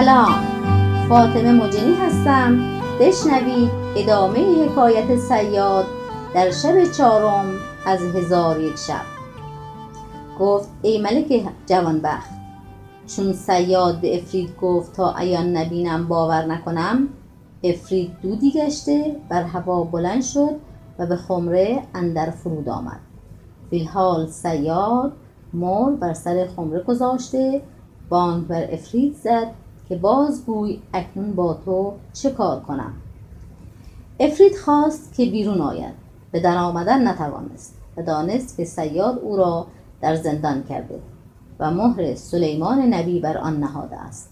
[0.00, 0.34] سلام.
[1.08, 2.58] فاطمه مجنی هستم.
[3.00, 5.84] بشنوید ادامه حکایت سیاد
[6.34, 7.44] در شب چهارم
[7.86, 9.02] از هزار یک شب.
[10.40, 12.30] گفت ای ملک جوانبخت
[13.06, 17.08] چون سیاد به افرید گفت تا عیان نبینم باور نکنم
[17.64, 20.54] افرید دودی گشته بر هوا بلند شد
[20.98, 23.00] و به خمره اندر فرود آمد.
[23.70, 25.12] فیلحال سیاد
[25.52, 27.62] مر بر سر خمره گذاشته
[28.08, 32.92] بانگ بر افرید زد که بازگوی اکنون با تو چه کار کنم.
[34.20, 36.06] افرید خواست که بیرون آید.
[36.30, 39.66] به در آمدن نتوانست و دانست که سیاد او را
[40.00, 41.00] در زندان کرده
[41.60, 44.30] و مهر سلیمان نبی بر آن نهاده است.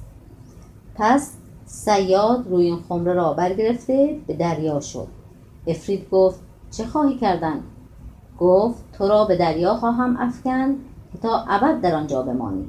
[0.94, 1.32] پس
[1.64, 5.08] سیاد روی این خمره را برگرفته به دریا شد.
[5.66, 7.60] افرید گفت چه خواهی کردن؟
[8.38, 10.76] گفت تو را به دریا خواهم افکند
[11.12, 12.68] که تا ابد در آنجا بمانی.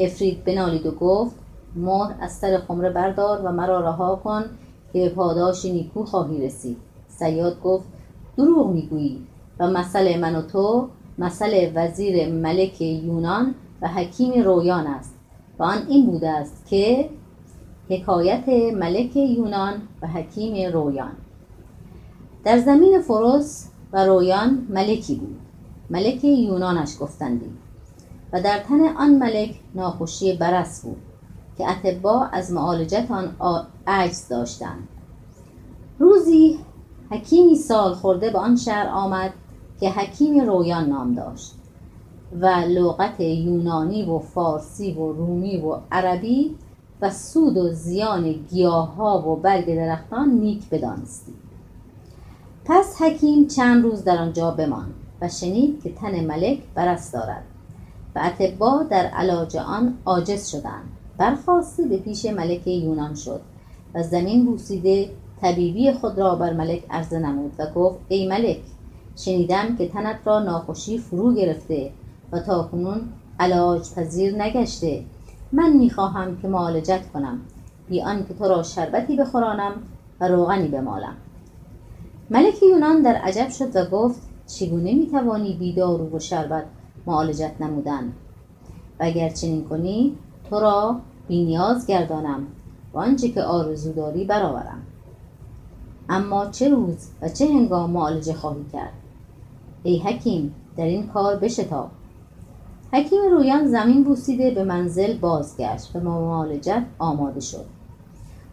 [0.00, 1.36] افرید بنالید و گفت
[1.76, 4.44] مهر از سر خمره بردار و مرا رها کن
[4.92, 6.76] که پاداش نیکو خواهی رسید.
[7.08, 7.84] سیاد گفت
[8.36, 9.26] دروغ می‌گویی
[9.58, 15.14] و مثل من و تو مثل وزیر ملک یونان و حکیم رویان است
[15.58, 17.10] و آن این بوده است که
[17.90, 21.12] حکایت ملک یونان و حکیم رویان.
[22.44, 25.36] در زمین فروس و رویان ملکی بود.
[25.90, 27.50] ملک یونانش گفتندی
[28.32, 30.96] و در تن آن ملک ناخوشی برس بود.
[31.58, 34.88] که اتبا از معالجت آن عجز داشتند.
[35.98, 36.58] روزی
[37.10, 39.32] حکیمی سال خورده به آن شهر آمد
[39.80, 41.54] که حکیم رویان نام داشت
[42.40, 46.56] و لغت یونانی و فارسی و رومی و عربی
[47.00, 51.34] و سود و زیان گیاه ها و برگ درختان نیک بدانستی.
[52.64, 57.44] پس حکیم چند روز در آنجا بماند و شنید که تن ملک برست دارد
[58.14, 60.95] و اتبا در علاج آن عاجز شدند.
[61.18, 63.40] برخواسته به پیش ملک یونان شد
[63.94, 65.10] و زمین بوسیده
[65.40, 68.58] طبیبی خود را بر ملک عرضه نمود و گفت ای ملک
[69.16, 71.90] شنیدم که تنت را ناخوشی فرو گرفته
[72.32, 73.00] و تا کنون
[73.40, 75.04] علاج پذیر نگشته.
[75.52, 77.40] من می‌خواهم که معالجت کنم
[77.88, 79.72] بی آنکه تو را شربتی بخورانم
[80.20, 81.16] و روغنی بمالم.
[82.30, 86.64] ملک یونان در عجب شد و گفت چگونه می‌توانی بی دارو و شربت
[87.06, 88.12] معالجت نمودن؟
[89.00, 90.16] و اگر چنین کنی
[90.50, 92.46] تو را بینیاز گردانم
[92.94, 94.82] و آنچه که آرزو داری برآورم.
[96.08, 98.92] اما چه روز و چه هنگام معالجه خواهی کرد؟
[99.82, 101.90] ای حکیم در این کار بشتاب.
[102.92, 107.64] حکیم رویان زمین بوسیده به منزل بازگشت و معالجت آماده شد.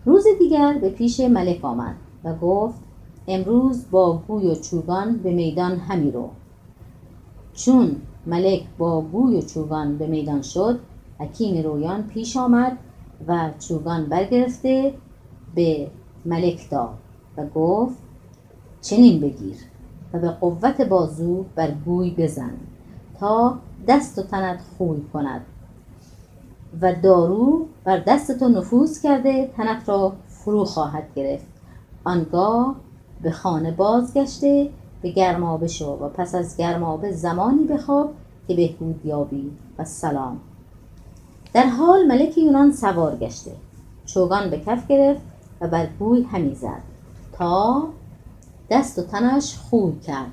[0.06, 2.80] روز دیگر به پیش ملک آمد و گفت
[3.28, 6.30] امروز با گوی و چوگان به میدان همی رو.
[7.54, 7.96] چون
[8.26, 10.80] ملک با گوی و چوگان به میدان شد
[11.20, 12.78] حکیم رویان پیش آمد
[13.28, 14.94] و چوگان برگرفته
[15.56, 15.88] به
[16.26, 16.98] ملک داد
[17.38, 17.98] و گفت
[18.82, 19.58] چنین بگیر
[20.14, 22.54] و به قوت بازو بر گوی بزن
[23.20, 23.58] تا
[23.88, 25.46] دست و تنت خوی کند
[26.82, 31.46] و دارو بر دست تو نفوذ کرده تنت را فرو خواهد گرفت.
[32.04, 32.76] آنگاه
[33.22, 34.70] به خانه بازگشته
[35.02, 38.14] به گرمابه شو و پس از گرمابه زمانی بخواب
[38.48, 40.40] که بهبود یابی و سلام.
[41.54, 43.52] در حال ملک یونان سوار گشته.
[44.06, 45.22] چوگان به کف گرفت
[45.62, 46.82] و بر گوی همی زد.
[47.34, 47.84] تا
[48.70, 50.32] دست و تنش خوب کرد.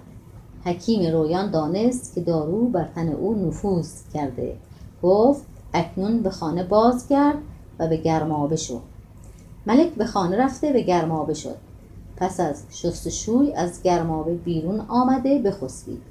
[0.64, 4.56] حکیم رویان دانست که دارو بر تن او نفوذ کرده.
[5.03, 5.42] گفت
[5.75, 7.38] اکنون به خانه باز کرد
[7.78, 8.81] و به گرمابه شو
[9.66, 11.56] ملک به خانه رفته به گرمابه شد
[12.16, 16.02] پس از شستشوی از گرمابه بیرون آمده بخسبید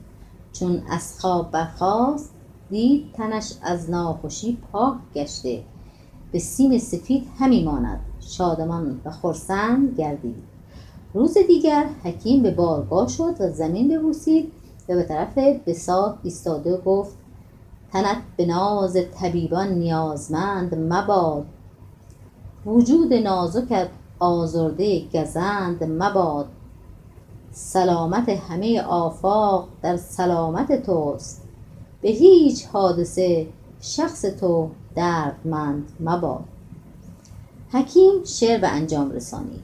[0.54, 2.34] چون از خواب برخاست
[2.70, 5.64] دید تنش از ناخوشی پاک گشته.
[6.32, 8.00] به سیم سفید همی ماند.
[8.20, 10.44] شادمان و خرسند گردید.
[11.14, 14.52] روز دیگر حکیم به بارگاه شد و زمین ببوسید
[14.90, 17.18] و به طرف بساط ایستاده گفت
[17.94, 21.46] تنت به ناز طبیبان نیازمند مباد.
[22.66, 23.90] وجود نازکت
[24.20, 26.48] آزرده گزند مباد.
[27.52, 31.49] سلامت همه آفاق در سلامت توست.
[32.02, 33.48] به هیچ حادثه
[33.82, 36.44] شخص تو دردمند مباد.
[37.72, 39.62] حکیم شعر به انجام رسانید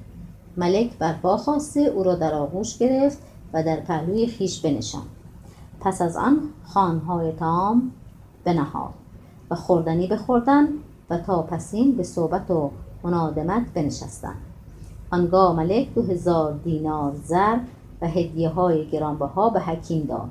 [0.57, 3.17] ملک برپا خواسته او را در آغوش گرفت
[3.53, 5.09] و در پهلوی خیش بنشاند.
[5.79, 7.91] پس از آن خانهای تام
[8.43, 8.93] بنهاد
[9.51, 10.67] و خوردنی بخوردن
[11.09, 12.71] و تا پسین به صحبت و
[13.03, 14.41] منادمت بنشستند.
[15.11, 17.57] آنگاه ملک دو هزار دینار زر
[18.01, 20.29] و هدیه های گرانبها به حکیم داد.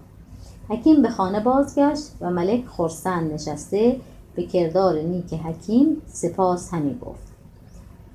[0.68, 4.00] حکیم به خانه بازگشت و ملک خرسند نشسته
[4.34, 7.32] به کردار نیک حکیم سپاس همی گفت.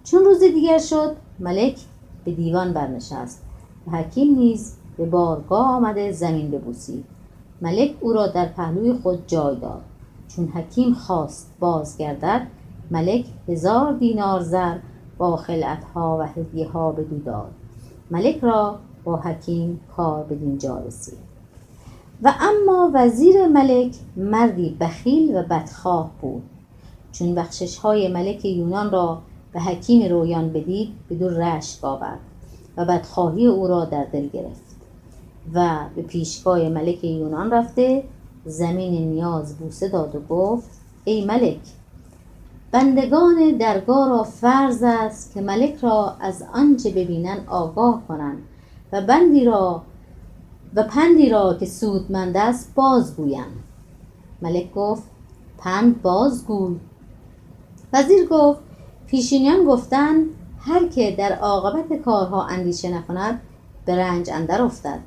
[0.03, 1.79] چون روز دیگر شد ملک
[2.25, 3.41] به دیوان برنشست.
[3.87, 7.05] و حکیم نیز به بارگاه آمده زمین ببوسید.
[7.61, 9.81] ملک او را در پهلوی خود جای داد.
[10.27, 12.47] چون حکیم خواست بازگردد
[12.91, 14.77] ملک هزار دینار زر
[15.17, 17.51] با خلعتها و هدیه ها بدو داد.
[18.11, 21.28] ملک را با حکیم کار به دینجا رسید.
[22.23, 26.43] و اما وزیر ملک مردی بخیل و بدخواه بود.
[27.11, 29.21] چون بخشش های ملک یونان را
[29.53, 32.19] به حکیم رویان بدید بدو رشک آورد
[32.77, 34.75] و بدخواهی او را در دل گرفت
[35.53, 38.03] و به پیشگاه ملک یونان رفته
[38.45, 40.69] زمین نیاز بوسه داد و گفت
[41.05, 41.59] ای ملک
[42.71, 48.37] بندگان درگاه را فرض است که ملک را از آنچه ببینند آگاه کنند
[48.91, 49.81] و بندی را
[50.75, 53.63] و پندی را که سودمند است بازگویند
[54.41, 55.03] ملک گفت
[55.57, 56.75] پند بازگوی
[57.93, 58.59] وزیر گفت
[59.07, 60.25] پیشینیان گفتند
[60.59, 63.41] هر که در عاقبت کارها اندیشه نکند
[63.85, 64.99] به رنج اندر افتد.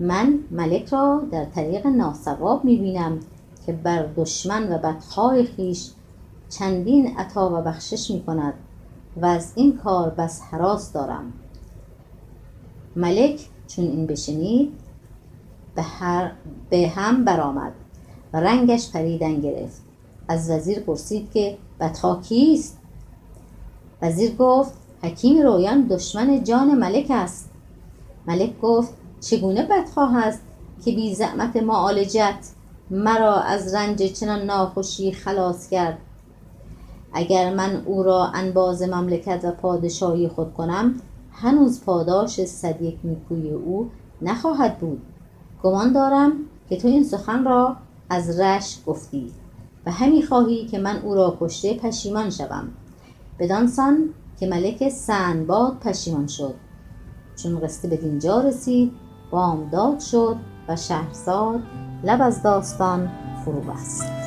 [0.00, 3.20] من ملک را در طریق ناسواب می‌بینم
[3.66, 5.90] که بر دشمن و بدخواه خویش
[6.48, 8.54] چندین عطا و بخشش می کند
[9.16, 11.32] و از این کار بس حراس دارم.
[12.96, 14.72] ملک چون این بشنید
[15.74, 16.32] به, هر
[16.70, 17.72] به هم برآمد
[18.32, 19.82] و رنگش پریدن گرفت.
[20.28, 22.78] از وزیر پرسید که بدخواه کیست؟
[24.02, 24.72] وزیر گفت
[25.02, 27.50] حکیم رویان دشمن جان ملک است.
[28.26, 30.40] ملک گفت چگونه بدخواه است
[30.84, 32.38] که بی زحمت معالجت
[32.90, 35.98] مرا از رنج چنان ناخوشی خلاص کرد؟
[37.12, 40.94] اگر من او را انباز مملکت و پادشاهی خود کنم
[41.42, 43.90] هنوز پاداش صد یک نیکوی او
[44.22, 45.02] نخواهد بود.
[45.62, 46.32] گمان دارم
[46.68, 47.76] که تو این سخن را
[48.10, 49.32] از رش گفتی
[49.86, 52.68] و همی خواهی که من او را کشته پشیمان شوم.
[53.38, 54.08] بدانسان
[54.40, 56.54] که ملک سنباد پشیمان شد.
[57.36, 58.92] چون قصه به دینجا رسید
[59.30, 60.36] بامداد شد
[60.68, 61.60] و شهرزاد
[62.04, 63.10] لب از داستان
[63.44, 64.19] فرو بست.